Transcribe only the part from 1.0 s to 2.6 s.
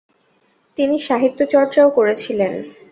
সাহিত্য চর্চাও করেছিলেন।